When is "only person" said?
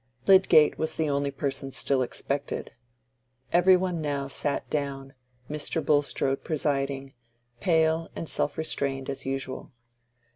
1.11-1.71